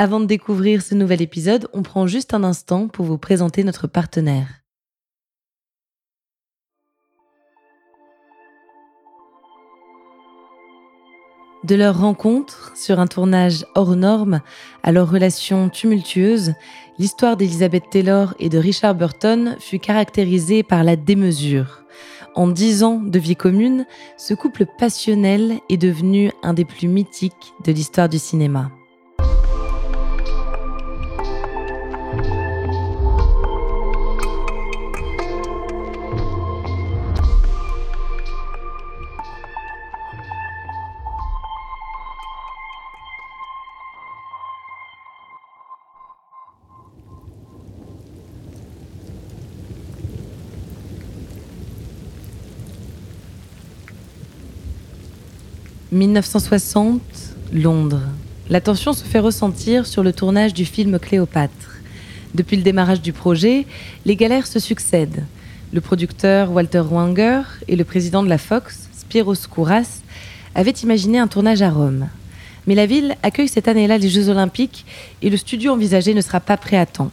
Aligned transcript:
Avant 0.00 0.20
de 0.20 0.26
découvrir 0.26 0.80
ce 0.80 0.94
nouvel 0.94 1.20
épisode, 1.20 1.68
on 1.72 1.82
prend 1.82 2.06
juste 2.06 2.32
un 2.32 2.44
instant 2.44 2.86
pour 2.86 3.04
vous 3.04 3.18
présenter 3.18 3.64
notre 3.64 3.88
partenaire. 3.88 4.46
De 11.64 11.74
leur 11.74 11.98
rencontre 11.98 12.72
sur 12.76 13.00
un 13.00 13.08
tournage 13.08 13.66
hors 13.74 13.96
norme 13.96 14.40
à 14.84 14.92
leur 14.92 15.10
relation 15.10 15.68
tumultueuse, 15.68 16.52
l'histoire 17.00 17.36
d'Elizabeth 17.36 17.90
Taylor 17.90 18.34
et 18.38 18.48
de 18.48 18.58
Richard 18.58 18.94
Burton 18.94 19.56
fut 19.58 19.80
caractérisée 19.80 20.62
par 20.62 20.84
la 20.84 20.94
démesure. 20.94 21.82
En 22.36 22.46
dix 22.46 22.84
ans 22.84 23.00
de 23.00 23.18
vie 23.18 23.34
commune, 23.34 23.84
ce 24.16 24.32
couple 24.32 24.64
passionnel 24.78 25.58
est 25.68 25.76
devenu 25.76 26.30
un 26.44 26.54
des 26.54 26.64
plus 26.64 26.86
mythiques 26.86 27.52
de 27.64 27.72
l'histoire 27.72 28.08
du 28.08 28.20
cinéma. 28.20 28.70
«1960, 55.98 57.00
Londres. 57.52 58.02
La 58.48 58.60
tension 58.60 58.92
se 58.92 59.04
fait 59.04 59.18
ressentir 59.18 59.84
sur 59.84 60.04
le 60.04 60.12
tournage 60.12 60.54
du 60.54 60.64
film 60.64 60.98
Cléopâtre. 61.00 61.80
Depuis 62.34 62.56
le 62.56 62.62
démarrage 62.62 63.02
du 63.02 63.12
projet, 63.12 63.66
les 64.06 64.14
galères 64.14 64.46
se 64.46 64.60
succèdent. 64.60 65.24
Le 65.72 65.80
producteur 65.80 66.52
Walter 66.52 66.84
Wanger 66.88 67.42
et 67.66 67.74
le 67.74 67.84
président 67.84 68.22
de 68.22 68.28
la 68.28 68.38
Fox, 68.38 68.88
Spiros 68.96 69.48
Kouras, 69.50 70.02
avaient 70.54 70.70
imaginé 70.70 71.18
un 71.18 71.26
tournage 71.26 71.62
à 71.62 71.70
Rome. 71.70 72.08
Mais 72.68 72.76
la 72.76 72.86
ville 72.86 73.16
accueille 73.24 73.48
cette 73.48 73.66
année-là 73.66 73.98
les 73.98 74.08
Jeux 74.08 74.28
Olympiques 74.28 74.86
et 75.20 75.30
le 75.30 75.36
studio 75.36 75.72
envisagé 75.72 76.14
ne 76.14 76.20
sera 76.20 76.38
pas 76.38 76.56
prêt 76.56 76.76
à 76.76 76.86
temps. 76.86 77.10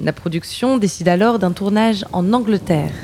La 0.00 0.12
production 0.12 0.76
décide 0.76 1.08
alors 1.08 1.38
d'un 1.38 1.52
tournage 1.52 2.04
en 2.12 2.32
Angleterre. 2.32 2.94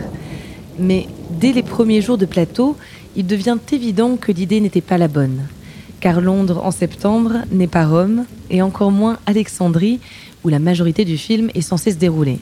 Mais 0.78 1.06
dès 1.30 1.52
les 1.52 1.62
premiers 1.62 2.00
jours 2.00 2.18
de 2.18 2.26
plateau, 2.26 2.76
il 3.16 3.26
devient 3.26 3.58
évident 3.72 4.16
que 4.16 4.32
l'idée 4.32 4.60
n'était 4.60 4.80
pas 4.80 4.98
la 4.98 5.08
bonne. 5.08 5.46
Car 6.00 6.20
Londres 6.20 6.60
en 6.64 6.70
septembre 6.70 7.38
n'est 7.50 7.66
pas 7.66 7.86
Rome, 7.86 8.24
et 8.48 8.62
encore 8.62 8.90
moins 8.90 9.18
Alexandrie, 9.26 10.00
où 10.44 10.48
la 10.48 10.58
majorité 10.58 11.04
du 11.04 11.18
film 11.18 11.50
est 11.54 11.60
censée 11.60 11.92
se 11.92 11.96
dérouler. 11.96 12.38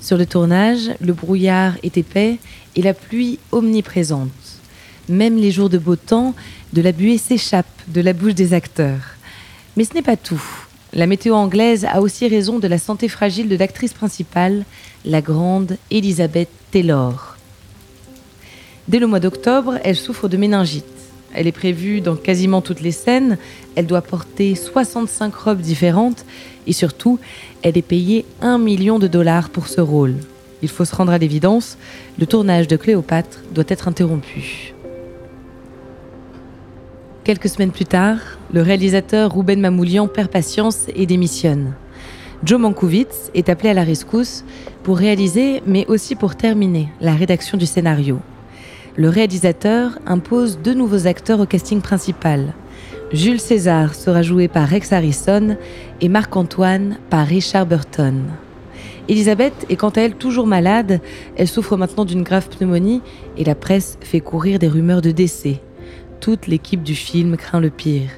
Sur 0.00 0.18
le 0.18 0.26
tournage, 0.26 0.90
le 1.00 1.12
brouillard 1.12 1.74
est 1.82 1.96
épais 1.96 2.38
et 2.74 2.82
la 2.82 2.92
pluie 2.92 3.38
omniprésente. 3.52 4.30
Même 5.08 5.36
les 5.36 5.50
jours 5.50 5.70
de 5.70 5.78
beau 5.78 5.96
temps, 5.96 6.34
de 6.72 6.82
la 6.82 6.92
buée 6.92 7.18
s'échappe 7.18 7.66
de 7.88 8.00
la 8.00 8.12
bouche 8.12 8.34
des 8.34 8.52
acteurs. 8.52 9.16
Mais 9.76 9.84
ce 9.84 9.94
n'est 9.94 10.02
pas 10.02 10.16
tout. 10.16 10.42
La 10.92 11.06
météo 11.06 11.34
anglaise 11.34 11.86
a 11.86 12.00
aussi 12.00 12.28
raison 12.28 12.58
de 12.58 12.68
la 12.68 12.78
santé 12.78 13.08
fragile 13.08 13.48
de 13.48 13.56
l'actrice 13.56 13.94
principale, 13.94 14.64
la 15.04 15.22
grande 15.22 15.78
Elizabeth 15.90 16.50
Taylor. 16.70 17.31
Dès 18.88 18.98
le 18.98 19.06
mois 19.06 19.20
d'octobre, 19.20 19.78
elle 19.84 19.96
souffre 19.96 20.28
de 20.28 20.36
méningite. 20.36 20.84
Elle 21.34 21.46
est 21.46 21.52
prévue 21.52 22.00
dans 22.00 22.16
quasiment 22.16 22.60
toutes 22.60 22.80
les 22.80 22.90
scènes. 22.90 23.38
Elle 23.76 23.86
doit 23.86 24.02
porter 24.02 24.54
65 24.54 25.34
robes 25.34 25.60
différentes 25.60 26.24
et 26.66 26.72
surtout, 26.72 27.18
elle 27.62 27.78
est 27.78 27.82
payée 27.82 28.24
1 28.40 28.58
million 28.58 28.98
de 28.98 29.06
dollars 29.06 29.50
pour 29.50 29.68
ce 29.68 29.80
rôle. 29.80 30.16
Il 30.62 30.68
faut 30.68 30.84
se 30.84 30.94
rendre 30.94 31.12
à 31.12 31.18
l'évidence, 31.18 31.78
le 32.18 32.26
tournage 32.26 32.68
de 32.68 32.76
Cléopâtre 32.76 33.38
doit 33.52 33.64
être 33.68 33.88
interrompu. 33.88 34.74
Quelques 37.24 37.48
semaines 37.48 37.70
plus 37.70 37.84
tard, 37.84 38.18
le 38.52 38.62
réalisateur 38.62 39.32
Ruben 39.34 39.60
Mamoulian 39.60 40.08
perd 40.08 40.28
patience 40.28 40.86
et 40.94 41.06
démissionne. 41.06 41.74
Joe 42.44 42.60
Mankiewicz 42.60 43.30
est 43.34 43.48
appelé 43.48 43.70
à 43.70 43.74
la 43.74 43.84
rescousse 43.84 44.44
pour 44.82 44.98
réaliser, 44.98 45.62
mais 45.66 45.86
aussi 45.86 46.16
pour 46.16 46.34
terminer 46.34 46.88
la 47.00 47.14
rédaction 47.14 47.56
du 47.56 47.66
scénario 47.66 48.20
le 48.96 49.08
réalisateur 49.08 49.98
impose 50.06 50.58
deux 50.58 50.74
nouveaux 50.74 51.06
acteurs 51.06 51.40
au 51.40 51.46
casting 51.46 51.80
principal. 51.80 52.52
Jules 53.12 53.40
César 53.40 53.94
sera 53.94 54.22
joué 54.22 54.48
par 54.48 54.68
Rex 54.68 54.92
Harrison 54.92 55.56
et 56.00 56.08
Marc-Antoine 56.08 56.98
par 57.10 57.26
Richard 57.26 57.66
Burton. 57.66 58.24
Elisabeth 59.08 59.66
est 59.68 59.76
quant 59.76 59.90
à 59.90 60.00
elle 60.00 60.14
toujours 60.14 60.46
malade, 60.46 61.00
elle 61.36 61.48
souffre 61.48 61.76
maintenant 61.76 62.04
d'une 62.04 62.22
grave 62.22 62.48
pneumonie 62.48 63.02
et 63.36 63.44
la 63.44 63.54
presse 63.54 63.98
fait 64.00 64.20
courir 64.20 64.58
des 64.58 64.68
rumeurs 64.68 65.02
de 65.02 65.10
décès. 65.10 65.60
Toute 66.20 66.46
l'équipe 66.46 66.82
du 66.82 66.94
film 66.94 67.36
craint 67.36 67.60
le 67.60 67.70
pire. 67.70 68.10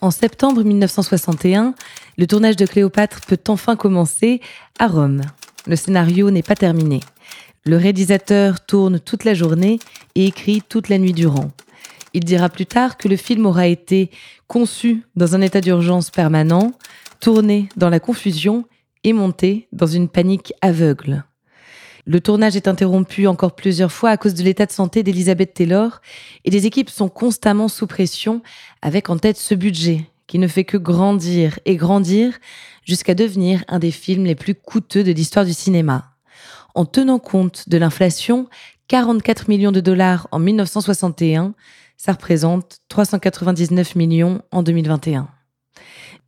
En 0.00 0.10
septembre 0.10 0.64
1961, 0.64 1.74
le 2.18 2.26
tournage 2.26 2.56
de 2.56 2.66
Cléopâtre 2.66 3.20
peut 3.26 3.38
enfin 3.48 3.76
commencer 3.76 4.40
à 4.78 4.86
Rome. 4.88 5.22
Le 5.66 5.76
scénario 5.76 6.30
n'est 6.30 6.42
pas 6.42 6.54
terminé. 6.54 7.00
Le 7.64 7.76
réalisateur 7.76 8.64
tourne 8.64 8.98
toute 8.98 9.24
la 9.24 9.34
journée 9.34 9.78
et 10.14 10.26
écrit 10.26 10.62
toute 10.66 10.88
la 10.88 10.98
nuit 10.98 11.12
durant. 11.12 11.50
Il 12.14 12.24
dira 12.24 12.48
plus 12.48 12.66
tard 12.66 12.96
que 12.96 13.08
le 13.08 13.16
film 13.16 13.46
aura 13.46 13.66
été 13.66 14.10
conçu 14.48 15.02
dans 15.14 15.34
un 15.36 15.40
état 15.42 15.60
d'urgence 15.60 16.10
permanent, 16.10 16.72
tourné 17.20 17.68
dans 17.76 17.90
la 17.90 18.00
confusion 18.00 18.64
et 19.04 19.12
monté 19.12 19.68
dans 19.72 19.86
une 19.86 20.08
panique 20.08 20.52
aveugle. 20.60 21.24
Le 22.06 22.20
tournage 22.20 22.56
est 22.56 22.66
interrompu 22.66 23.26
encore 23.26 23.54
plusieurs 23.54 23.92
fois 23.92 24.10
à 24.10 24.16
cause 24.16 24.34
de 24.34 24.42
l'état 24.42 24.66
de 24.66 24.72
santé 24.72 25.02
d'Elizabeth 25.02 25.54
Taylor 25.54 26.00
et 26.44 26.50
les 26.50 26.66
équipes 26.66 26.90
sont 26.90 27.08
constamment 27.08 27.68
sous 27.68 27.86
pression 27.86 28.42
avec 28.82 29.10
en 29.10 29.18
tête 29.18 29.36
ce 29.36 29.54
budget 29.54 30.09
qui 30.30 30.38
ne 30.38 30.46
fait 30.46 30.62
que 30.62 30.76
grandir 30.76 31.58
et 31.64 31.74
grandir 31.74 32.38
jusqu'à 32.84 33.16
devenir 33.16 33.64
un 33.66 33.80
des 33.80 33.90
films 33.90 34.26
les 34.26 34.36
plus 34.36 34.54
coûteux 34.54 35.02
de 35.02 35.10
l'histoire 35.10 35.44
du 35.44 35.52
cinéma. 35.52 36.14
En 36.76 36.84
tenant 36.84 37.18
compte 37.18 37.68
de 37.68 37.76
l'inflation, 37.76 38.48
44 38.86 39.48
millions 39.48 39.72
de 39.72 39.80
dollars 39.80 40.28
en 40.30 40.38
1961, 40.38 41.54
ça 41.96 42.12
représente 42.12 42.78
399 42.86 43.96
millions 43.96 44.40
en 44.52 44.62
2021. 44.62 45.28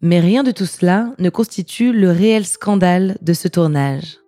Mais 0.01 0.19
rien 0.19 0.43
de 0.43 0.51
tout 0.51 0.67
cela 0.67 1.15
ne 1.21 1.31
constitue 1.31 1.93
le 1.93 2.11
réel 2.11 2.45
scandale 2.45 3.19
de 3.23 3.33
ce 3.35 3.47
tournage. 3.47 4.19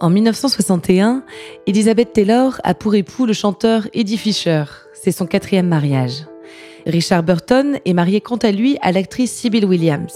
En 0.00 0.10
1961, 0.10 1.24
Elizabeth 1.66 2.12
Taylor 2.12 2.60
a 2.62 2.74
pour 2.74 2.94
époux 2.94 3.26
le 3.26 3.32
chanteur 3.32 3.88
Eddie 3.92 4.16
Fisher. 4.16 4.62
C'est 4.92 5.10
son 5.10 5.26
quatrième 5.26 5.66
mariage. 5.66 6.24
Richard 6.86 7.24
Burton 7.24 7.80
est 7.84 7.92
marié 7.94 8.20
quant 8.20 8.36
à 8.36 8.52
lui 8.52 8.78
à 8.80 8.92
l'actrice 8.92 9.32
Sybil 9.32 9.64
Williams. 9.64 10.14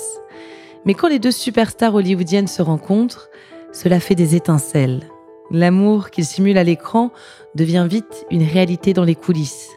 Mais 0.85 0.95
quand 0.95 1.09
les 1.09 1.19
deux 1.19 1.33
superstars 1.33 1.97
hollywoodiennes 1.97 2.47
se 2.47 2.63
rencontrent, 2.63 3.29
cela 3.73 3.99
fait 3.99 4.15
des 4.15 4.37
étincelles. 4.37 5.01
L'amour 5.51 6.11
qu'ils 6.11 6.27
simulent 6.27 6.59
à 6.59 6.65
l'écran 6.65 7.11
devient 7.57 7.87
vite 7.91 8.25
une 8.31 8.45
réalité 8.45 8.93
dans 8.93 9.05
les 9.05 9.17
coulisses. 9.17 9.71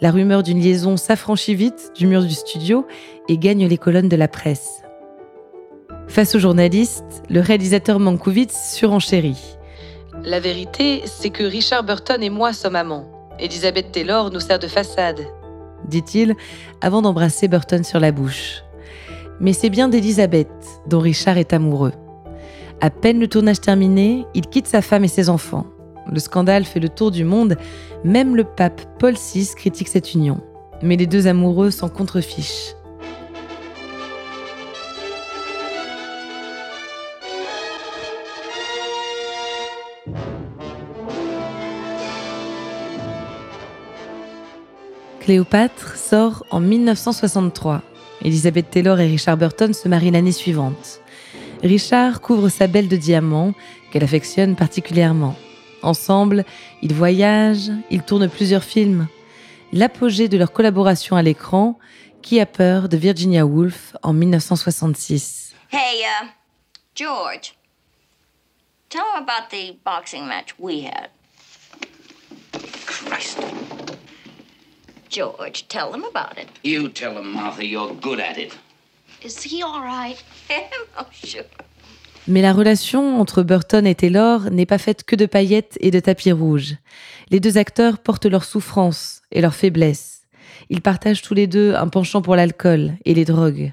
La 0.00 0.12
rumeur 0.12 0.44
d'une 0.44 0.60
liaison 0.60 0.96
s'affranchit 0.96 1.56
vite 1.56 1.90
du 1.96 2.06
mur 2.06 2.22
du 2.22 2.34
studio 2.34 2.86
et 3.28 3.36
gagne 3.36 3.66
les 3.66 3.78
colonnes 3.78 4.08
de 4.08 4.16
la 4.16 4.28
presse. 4.28 4.82
Face 6.10 6.34
aux 6.34 6.40
journalistes, 6.40 7.22
le 7.30 7.38
réalisateur 7.38 8.00
Mankiewicz 8.00 8.50
surenchérit. 8.52 9.56
La 10.24 10.40
vérité, 10.40 11.02
c'est 11.06 11.30
que 11.30 11.44
Richard 11.44 11.84
Burton 11.84 12.20
et 12.20 12.30
moi 12.30 12.52
sommes 12.52 12.74
amants. 12.74 13.06
Elizabeth 13.38 13.92
Taylor 13.92 14.32
nous 14.32 14.40
sert 14.40 14.58
de 14.58 14.66
façade, 14.66 15.20
dit-il 15.86 16.34
avant 16.80 17.00
d'embrasser 17.00 17.46
Burton 17.46 17.84
sur 17.84 18.00
la 18.00 18.10
bouche. 18.10 18.64
Mais 19.38 19.52
c'est 19.52 19.70
bien 19.70 19.88
d'Elizabeth 19.88 20.50
dont 20.88 20.98
Richard 20.98 21.38
est 21.38 21.52
amoureux. 21.52 21.92
À 22.80 22.90
peine 22.90 23.20
le 23.20 23.28
tournage 23.28 23.60
terminé, 23.60 24.26
il 24.34 24.48
quitte 24.48 24.66
sa 24.66 24.82
femme 24.82 25.04
et 25.04 25.08
ses 25.08 25.28
enfants. 25.28 25.66
Le 26.10 26.18
scandale 26.18 26.64
fait 26.64 26.80
le 26.80 26.88
tour 26.88 27.12
du 27.12 27.22
monde, 27.22 27.56
même 28.02 28.34
le 28.34 28.42
pape 28.42 28.80
Paul 28.98 29.14
VI 29.14 29.48
critique 29.54 29.88
cette 29.88 30.12
union. 30.12 30.40
Mais 30.82 30.96
les 30.96 31.06
deux 31.06 31.28
amoureux 31.28 31.70
s'en 31.70 31.88
contrefichent. 31.88 32.74
Cléopâtre 45.20 45.96
sort 45.96 46.44
en 46.50 46.60
1963. 46.60 47.82
Elizabeth 48.24 48.70
Taylor 48.70 48.98
et 49.00 49.06
Richard 49.06 49.36
Burton 49.36 49.72
se 49.74 49.86
marient 49.86 50.10
l'année 50.10 50.32
suivante. 50.32 51.00
Richard 51.62 52.20
couvre 52.20 52.48
sa 52.48 52.66
belle 52.66 52.88
de 52.88 52.96
diamants, 52.96 53.52
qu'elle 53.92 54.04
affectionne 54.04 54.56
particulièrement. 54.56 55.36
Ensemble, 55.82 56.44
ils 56.82 56.94
voyagent, 56.94 57.70
ils 57.90 58.02
tournent 58.02 58.28
plusieurs 58.28 58.64
films. 58.64 59.08
L'apogée 59.72 60.28
de 60.28 60.38
leur 60.38 60.52
collaboration 60.52 61.16
à 61.16 61.22
l'écran, 61.22 61.78
Qui 62.22 62.38
a 62.38 62.44
peur 62.44 62.90
de 62.90 62.98
Virginia 62.98 63.46
Woolf 63.46 63.96
en 64.02 64.12
1966. 64.12 65.54
Hey, 65.72 66.02
uh, 66.02 66.26
George, 66.94 67.54
tell 68.90 69.04
him 69.14 69.22
about 69.22 69.48
the 69.50 69.78
boxing 69.82 70.26
match 70.26 70.54
we 70.58 70.84
had. 70.84 71.08
Christ. 72.84 73.38
George, 75.10 75.66
tell 75.68 75.92
him 75.92 76.04
about 76.04 76.38
it. 76.38 76.48
You 76.62 76.88
tell 76.88 77.18
him, 77.18 77.32
Martha, 77.32 77.64
you're 77.64 77.92
good 78.00 78.20
at 78.20 78.38
it. 78.38 78.56
Is 79.24 79.42
he 79.42 79.60
all 79.60 79.82
right? 79.82 80.16
oh, 80.98 81.06
sure. 81.10 81.42
Mais 82.28 82.42
la 82.42 82.52
relation 82.52 83.20
entre 83.20 83.42
Burton 83.42 83.86
et 83.86 83.96
Taylor 83.96 84.50
n'est 84.52 84.66
pas 84.66 84.78
faite 84.78 85.02
que 85.02 85.16
de 85.16 85.26
paillettes 85.26 85.76
et 85.80 85.90
de 85.90 85.98
tapis 85.98 86.30
rouges. 86.30 86.76
Les 87.30 87.40
deux 87.40 87.58
acteurs 87.58 87.98
portent 87.98 88.26
leurs 88.26 88.44
souffrances 88.44 89.22
et 89.32 89.40
leurs 89.40 89.56
faiblesses. 89.56 90.22
Ils 90.68 90.80
partagent 90.80 91.22
tous 91.22 91.34
les 91.34 91.48
deux 91.48 91.74
un 91.74 91.88
penchant 91.88 92.22
pour 92.22 92.36
l'alcool 92.36 92.92
et 93.04 93.14
les 93.14 93.24
drogues. 93.24 93.72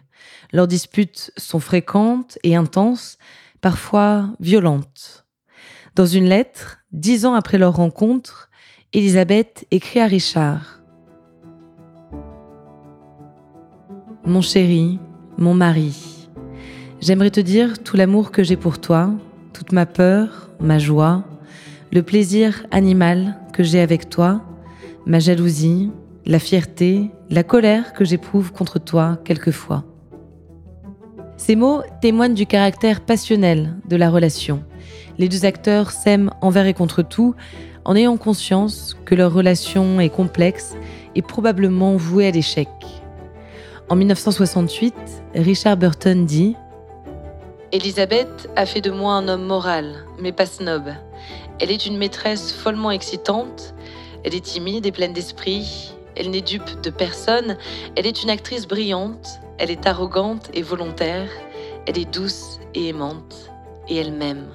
Leurs 0.53 0.67
disputes 0.67 1.31
sont 1.37 1.59
fréquentes 1.59 2.39
et 2.41 2.55
intenses, 2.55 3.19
parfois 3.61 4.29
violentes. 4.39 5.25
Dans 5.93 6.07
une 6.07 6.27
lettre, 6.27 6.79
dix 6.91 7.27
ans 7.27 7.35
après 7.35 7.59
leur 7.59 7.75
rencontre, 7.75 8.49
Elisabeth 8.93 9.67
écrit 9.69 9.99
à 9.99 10.07
Richard 10.07 10.76
Mon 14.27 14.41
chéri, 14.41 14.99
mon 15.37 15.53
mari, 15.53 16.27
j'aimerais 16.99 17.31
te 17.31 17.39
dire 17.39 17.81
tout 17.81 17.95
l'amour 17.95 18.29
que 18.29 18.43
j'ai 18.43 18.57
pour 18.57 18.81
toi, 18.81 19.11
toute 19.53 19.71
ma 19.71 19.85
peur, 19.85 20.49
ma 20.59 20.79
joie, 20.79 21.23
le 21.93 22.03
plaisir 22.03 22.65
animal 22.71 23.37
que 23.53 23.63
j'ai 23.63 23.79
avec 23.79 24.09
toi, 24.09 24.41
ma 25.05 25.19
jalousie, 25.19 25.91
la 26.25 26.39
fierté, 26.39 27.09
la 27.29 27.43
colère 27.43 27.93
que 27.93 28.03
j'éprouve 28.03 28.51
contre 28.51 28.79
toi 28.79 29.17
quelquefois. 29.23 29.85
Ces 31.37 31.55
mots 31.55 31.79
témoignent 32.01 32.33
du 32.33 32.45
caractère 32.45 32.99
passionnel 32.99 33.77
de 33.87 33.95
la 33.95 34.09
relation. 34.09 34.61
Les 35.19 35.29
deux 35.29 35.45
acteurs 35.45 35.91
s'aiment 35.91 36.31
envers 36.41 36.65
et 36.65 36.73
contre 36.73 37.01
tout 37.01 37.33
en 37.85 37.95
ayant 37.95 38.17
conscience 38.17 38.97
que 39.05 39.15
leur 39.15 39.31
relation 39.31 40.01
est 40.01 40.09
complexe 40.09 40.75
et 41.15 41.21
probablement 41.21 41.95
vouée 41.95 42.27
à 42.27 42.31
l'échec. 42.31 42.67
En 43.89 43.95
1968, 43.95 44.93
Richard 45.35 45.77
Burton 45.77 46.25
dit 46.25 46.57
Elisabeth 47.71 48.49
a 48.57 48.65
fait 48.65 48.81
de 48.81 48.91
moi 48.91 49.13
un 49.13 49.29
homme 49.29 49.45
moral, 49.45 50.03
mais 50.19 50.33
pas 50.33 50.45
snob. 50.45 50.91
Elle 51.61 51.71
est 51.71 51.85
une 51.85 51.97
maîtresse 51.97 52.51
follement 52.51 52.91
excitante, 52.91 53.73
elle 54.25 54.35
est 54.35 54.43
timide 54.43 54.85
et 54.85 54.91
pleine 54.91 55.13
d'esprit, 55.13 55.93
elle 56.17 56.31
n'est 56.31 56.41
dupe 56.41 56.81
de 56.81 56.89
personne, 56.89 57.57
elle 57.95 58.05
est 58.05 58.23
une 58.23 58.29
actrice 58.29 58.67
brillante, 58.67 59.39
elle 59.57 59.71
est 59.71 59.87
arrogante 59.87 60.49
et 60.53 60.63
volontaire, 60.63 61.29
elle 61.85 61.97
est 61.97 62.13
douce 62.13 62.59
et 62.75 62.89
aimante, 62.89 63.49
et 63.87 63.95
elle 63.95 64.11
m'aime. 64.11 64.47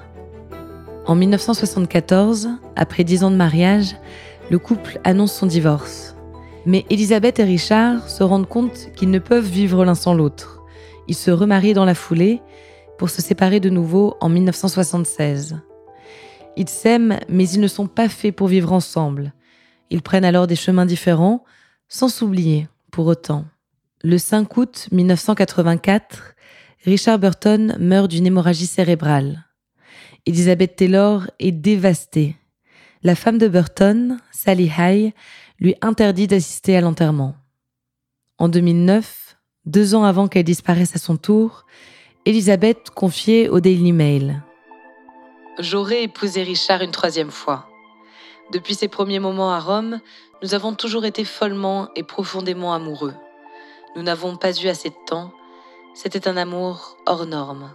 En 1.07 1.15
1974, 1.15 2.51
après 2.77 3.03
dix 3.03 3.25
ans 3.25 3.31
de 3.31 3.37
mariage, 3.37 3.97
le 4.51 4.59
couple 4.59 5.01
annonce 5.05 5.33
son 5.33 5.47
divorce. 5.47 6.12
Mais 6.65 6.85
Elisabeth 6.91 7.41
et 7.41 7.45
Richard 7.45 8.09
se 8.09 8.23
rendent 8.23 8.49
compte 8.49 8.91
qu'ils 8.95 9.11
ne 9.11 9.19
peuvent 9.19 9.49
vivre 9.49 9.85
l'un 9.85 9.95
sans 9.95 10.15
l'autre. 10.15 10.63
Ils 11.09 11.17
se 11.17 11.31
remarient 11.31 11.75
dans 11.75 11.85
la 11.85 11.95
foulée 11.95 12.41
pour 12.99 13.11
se 13.11 13.21
séparer 13.21 13.59
de 13.59 13.69
nouveau 13.69 14.17
en 14.21 14.29
1976. 14.29 15.59
Ils 16.57 16.69
s'aiment, 16.69 17.19
mais 17.29 17.49
ils 17.49 17.61
ne 17.61 17.67
sont 17.67 17.89
pas 17.89 18.09
faits 18.09 18.37
pour 18.37 18.47
vivre 18.47 18.73
ensemble. 18.73 19.33
Ils 19.91 20.03
prennent 20.03 20.25
alors 20.25 20.47
des 20.47 20.57
chemins 20.57 20.87
différents, 20.87 21.45
sans 21.89 22.09
s'oublier 22.09 22.69
pour 22.93 23.07
autant. 23.07 23.45
Le 24.05 24.19
5 24.19 24.57
août 24.57 24.89
1984, 24.93 26.35
Richard 26.85 27.19
Burton 27.19 27.77
meurt 27.81 28.11
d'une 28.11 28.27
hémorragie 28.27 28.67
cérébrale. 28.67 29.47
Elizabeth 30.27 30.77
Taylor 30.77 31.27
est 31.41 31.53
dévastée. 31.53 32.37
La 33.03 33.17
femme 33.17 33.39
de 33.39 33.49
Burton, 33.49 34.19
Sally 34.31 34.71
High, 34.79 35.13
lui 35.63 35.77
interdit 35.81 36.27
d'assister 36.27 36.77
à 36.77 36.81
l'enterrement. 36.81 37.37
En 38.39 38.49
2009, 38.49 39.37
deux 39.65 39.95
ans 39.95 40.03
avant 40.03 40.27
qu'elle 40.27 40.45
disparaisse 40.45 40.97
à 40.97 40.99
son 40.99 41.17
tour, 41.17 41.67
Elisabeth 42.27 42.91
confiait 42.91 43.49
au 43.49 43.61
Daily 43.61 43.93
Mail 43.93 44.43
J'aurais 45.61 46.03
épousé 46.03 46.43
Richard 46.43 46.83
une 46.83 46.91
troisième 46.91 47.31
fois. 47.31 47.69
Depuis 48.53 48.75
ses 48.75 48.89
premiers 48.89 49.21
moments 49.21 49.53
à 49.53 49.61
Rome, 49.61 50.01
nous 50.43 50.55
avons 50.55 50.75
toujours 50.75 51.05
été 51.05 51.25
follement 51.25 51.91
et 51.95 52.03
profondément 52.03 52.75
amoureux. 52.75 53.15
Nous 53.95 54.03
n'avons 54.03 54.37
pas 54.37 54.59
eu 54.61 54.67
assez 54.67 54.89
de 54.91 55.07
temps. 55.07 55.33
C'était 55.95 56.27
un 56.27 56.37
amour 56.37 56.97
hors 57.07 57.27
norme. 57.27 57.73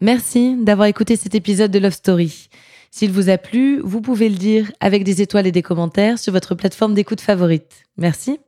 Merci 0.00 0.56
d'avoir 0.56 0.88
écouté 0.88 1.16
cet 1.16 1.34
épisode 1.34 1.70
de 1.70 1.78
Love 1.78 1.92
Story. 1.92 2.48
S'il 2.90 3.12
vous 3.12 3.28
a 3.28 3.38
plu, 3.38 3.80
vous 3.82 4.00
pouvez 4.00 4.28
le 4.28 4.36
dire 4.36 4.70
avec 4.80 5.04
des 5.04 5.22
étoiles 5.22 5.46
et 5.46 5.52
des 5.52 5.62
commentaires 5.62 6.18
sur 6.18 6.32
votre 6.32 6.54
plateforme 6.54 6.94
d'écoute 6.94 7.20
favorite. 7.20 7.84
Merci. 7.96 8.38